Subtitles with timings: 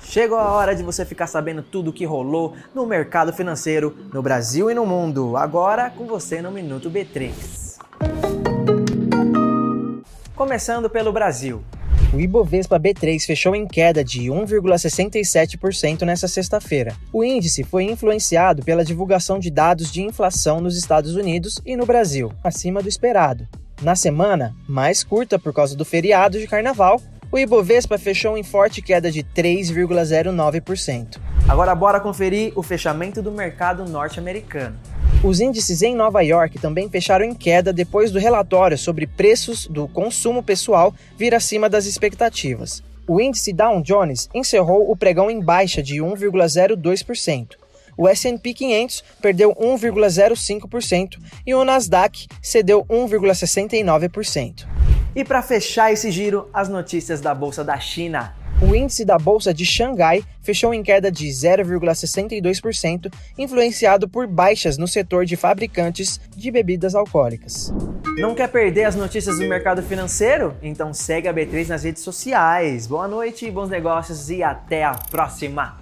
[0.00, 4.22] Chegou a hora de você ficar sabendo tudo o que rolou no mercado financeiro no
[4.22, 5.36] Brasil e no mundo.
[5.36, 7.78] Agora com você no Minuto B3.
[10.34, 11.62] Começando pelo Brasil.
[12.14, 16.96] O Ibovespa B3 fechou em queda de 1,67% nesta sexta-feira.
[17.12, 21.84] O índice foi influenciado pela divulgação de dados de inflação nos Estados Unidos e no
[21.84, 23.46] Brasil, acima do esperado.
[23.82, 27.00] Na semana, mais curta por causa do feriado de carnaval,
[27.30, 31.18] o Ibovespa fechou em forte queda de 3,09%.
[31.48, 34.76] Agora bora conferir o fechamento do mercado norte-americano.
[35.22, 39.88] Os índices em Nova York também fecharam em queda depois do relatório sobre preços do
[39.88, 42.82] consumo pessoal vir acima das expectativas.
[43.06, 47.56] O índice Dow Jones encerrou o pregão em baixa de 1,02%.
[47.96, 54.77] O S&P 500 perdeu 1,05% e o Nasdaq cedeu 1,69%.
[55.18, 58.32] E para fechar esse giro, as notícias da bolsa da China.
[58.62, 64.86] O índice da bolsa de Xangai fechou em queda de 0,62%, influenciado por baixas no
[64.86, 67.74] setor de fabricantes de bebidas alcoólicas.
[68.16, 70.56] Não quer perder as notícias do mercado financeiro?
[70.62, 72.86] Então segue a B3 nas redes sociais.
[72.86, 75.78] Boa noite, bons negócios e até a próxima!